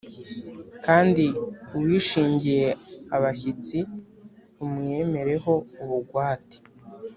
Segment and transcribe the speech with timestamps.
[0.85, 1.25] kandi
[1.77, 2.67] uwishingiye
[3.15, 3.77] abashyitsi
[4.65, 6.57] umwemere ho ubugwate